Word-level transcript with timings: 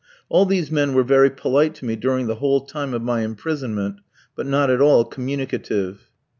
All 0.29 0.47
these 0.47 0.71
men 0.71 0.95
were 0.95 1.03
very 1.03 1.29
polite 1.29 1.75
to 1.75 1.85
me 1.85 1.95
during 1.95 2.25
the 2.25 2.37
whole 2.41 2.61
time 2.61 2.95
of 2.95 3.03
my 3.03 3.21
imprisonment, 3.21 3.99
but 4.35 4.47
not 4.47 4.71
at 4.71 4.81
all 4.81 5.05
communicative. 5.05 6.09